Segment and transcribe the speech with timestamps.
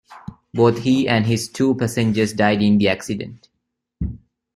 [0.51, 3.49] Both he and his two passengers died in the accident.